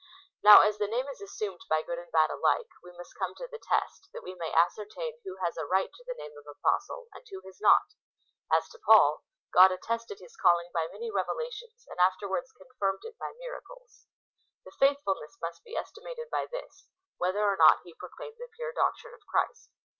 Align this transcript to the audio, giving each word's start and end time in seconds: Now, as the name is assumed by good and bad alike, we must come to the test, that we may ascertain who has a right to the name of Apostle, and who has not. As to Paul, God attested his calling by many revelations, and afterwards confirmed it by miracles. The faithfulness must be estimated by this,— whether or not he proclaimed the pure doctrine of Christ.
Now, 0.41 0.61
as 0.61 0.79
the 0.79 0.87
name 0.87 1.07
is 1.09 1.21
assumed 1.21 1.61
by 1.69 1.83
good 1.83 1.99
and 1.99 2.11
bad 2.11 2.31
alike, 2.31 2.69
we 2.81 2.91
must 2.91 3.13
come 3.19 3.35
to 3.35 3.45
the 3.45 3.59
test, 3.59 4.09
that 4.13 4.23
we 4.23 4.33
may 4.33 4.51
ascertain 4.51 5.21
who 5.23 5.35
has 5.35 5.57
a 5.57 5.65
right 5.67 5.93
to 5.93 6.03
the 6.03 6.15
name 6.17 6.35
of 6.39 6.47
Apostle, 6.47 7.07
and 7.13 7.23
who 7.29 7.41
has 7.41 7.61
not. 7.61 7.93
As 8.51 8.67
to 8.69 8.79
Paul, 8.79 9.23
God 9.53 9.71
attested 9.71 10.17
his 10.17 10.35
calling 10.35 10.71
by 10.73 10.87
many 10.91 11.11
revelations, 11.11 11.85
and 11.87 11.99
afterwards 11.99 12.51
confirmed 12.51 13.01
it 13.03 13.19
by 13.19 13.33
miracles. 13.37 14.07
The 14.65 14.71
faithfulness 14.71 15.37
must 15.39 15.63
be 15.63 15.75
estimated 15.75 16.31
by 16.31 16.47
this,— 16.51 16.87
whether 17.19 17.43
or 17.47 17.55
not 17.55 17.81
he 17.83 17.93
proclaimed 17.93 18.37
the 18.39 18.49
pure 18.55 18.73
doctrine 18.73 19.13
of 19.13 19.21
Christ. 19.27 19.69